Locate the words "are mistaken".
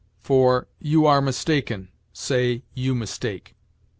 1.05-1.89